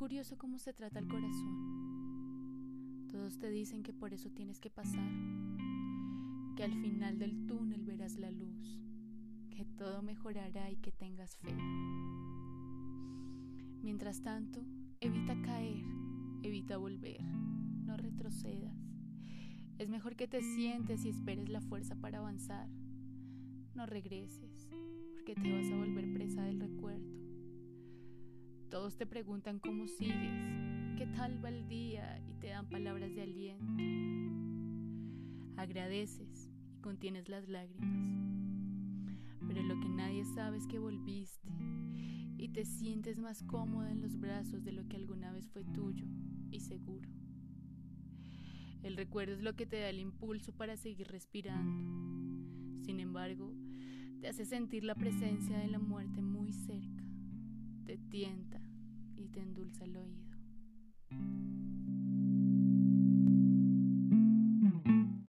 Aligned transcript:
curioso 0.00 0.38
cómo 0.38 0.58
se 0.58 0.72
trata 0.72 0.98
el 0.98 1.08
corazón. 1.08 3.06
Todos 3.10 3.38
te 3.38 3.50
dicen 3.50 3.82
que 3.82 3.92
por 3.92 4.14
eso 4.14 4.30
tienes 4.30 4.58
que 4.58 4.70
pasar, 4.70 5.12
que 6.56 6.64
al 6.64 6.72
final 6.72 7.18
del 7.18 7.46
túnel 7.46 7.84
verás 7.84 8.16
la 8.16 8.30
luz, 8.30 8.80
que 9.50 9.66
todo 9.76 10.00
mejorará 10.00 10.70
y 10.70 10.76
que 10.76 10.90
tengas 10.90 11.36
fe. 11.36 11.54
Mientras 13.82 14.22
tanto, 14.22 14.64
evita 15.02 15.38
caer, 15.42 15.84
evita 16.42 16.78
volver, 16.78 17.22
no 17.22 17.98
retrocedas. 17.98 18.74
Es 19.76 19.90
mejor 19.90 20.16
que 20.16 20.28
te 20.28 20.40
sientes 20.40 21.04
y 21.04 21.10
esperes 21.10 21.50
la 21.50 21.60
fuerza 21.60 21.94
para 21.94 22.20
avanzar. 22.20 22.70
No 23.74 23.84
regreses, 23.84 24.66
porque 25.12 25.34
te 25.34 25.52
vas 25.52 25.70
a 25.70 25.76
volver 25.76 26.10
presa. 26.14 26.39
Todos 28.70 28.96
te 28.96 29.04
preguntan 29.04 29.58
cómo 29.58 29.88
sigues, 29.88 30.94
qué 30.96 31.04
tal 31.16 31.44
va 31.44 31.48
el 31.48 31.66
día 31.66 32.22
y 32.28 32.34
te 32.34 32.50
dan 32.50 32.68
palabras 32.68 33.12
de 33.12 33.22
aliento. 33.22 33.82
Agradeces 35.56 36.48
y 36.72 36.80
contienes 36.80 37.28
las 37.28 37.48
lágrimas. 37.48 37.90
Pero 39.44 39.64
lo 39.64 39.80
que 39.80 39.88
nadie 39.88 40.24
sabe 40.24 40.58
es 40.58 40.68
que 40.68 40.78
volviste 40.78 41.48
y 42.38 42.50
te 42.50 42.64
sientes 42.64 43.18
más 43.18 43.42
cómoda 43.42 43.90
en 43.90 44.02
los 44.02 44.20
brazos 44.20 44.62
de 44.62 44.70
lo 44.70 44.86
que 44.86 44.94
alguna 44.94 45.32
vez 45.32 45.48
fue 45.48 45.64
tuyo 45.64 46.06
y 46.52 46.60
seguro. 46.60 47.10
El 48.84 48.96
recuerdo 48.96 49.34
es 49.34 49.42
lo 49.42 49.56
que 49.56 49.66
te 49.66 49.80
da 49.80 49.88
el 49.88 49.98
impulso 49.98 50.52
para 50.52 50.76
seguir 50.76 51.08
respirando. 51.08 52.84
Sin 52.84 53.00
embargo, 53.00 53.52
te 54.20 54.28
hace 54.28 54.44
sentir 54.44 54.84
la 54.84 54.94
presencia 54.94 55.58
de 55.58 55.66
la 55.66 55.80
muerte 55.80 56.22
muy 56.22 56.52
cerca, 56.52 56.69
tienta 58.10 58.60
y 59.16 59.28
te 59.28 59.40
endulza 59.40 59.84
el 59.84 59.96
oído. 59.96 61.39